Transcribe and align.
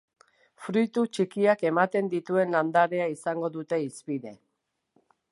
Fruitu 0.67 1.01
txikiak 1.17 1.59
ematen 1.69 2.09
dituen 2.13 2.57
landarea 2.57 3.07
izango 3.17 3.51
dute 3.59 3.79
hizpide. 3.83 4.33